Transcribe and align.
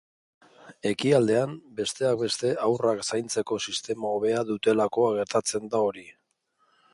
Ekialdean, 0.91 1.51
besteak 1.79 2.17
beste, 2.21 2.53
haurrak 2.69 3.03
zaintzeko 3.09 3.59
sistema 3.67 4.15
hobea 4.17 4.41
dutelako 4.49 5.07
gertatzen 5.19 5.71
da 5.77 5.85
hori. 5.91 6.09